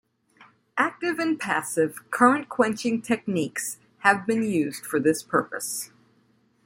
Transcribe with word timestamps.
Active 0.79 1.19
and 1.19 1.39
passive 1.39 2.09
current-quenching 2.09 3.03
techniques 3.03 3.77
have 3.99 4.25
been 4.25 4.41
used 4.41 4.83
for 4.83 4.99
this 4.99 5.21
purpose. 5.21 5.91